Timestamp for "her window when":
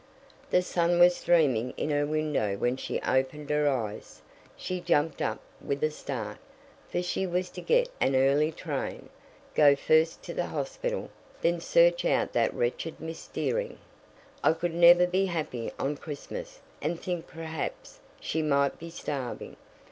1.91-2.75